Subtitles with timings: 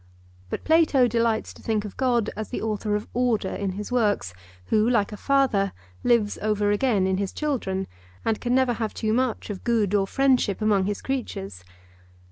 [0.49, 4.33] But Plato delights to think of God as the author of order in his works,
[4.65, 7.85] who, like a father, lives over again in his children,
[8.25, 11.63] and can never have too much of good or friendship among his creatures.